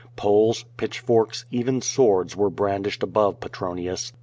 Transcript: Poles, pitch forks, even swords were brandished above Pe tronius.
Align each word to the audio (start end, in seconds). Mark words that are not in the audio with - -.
Poles, 0.15 0.65
pitch 0.77 0.99
forks, 0.99 1.45
even 1.51 1.79
swords 1.79 2.35
were 2.35 2.49
brandished 2.49 3.03
above 3.03 3.39
Pe 3.39 3.49
tronius. 3.49 4.11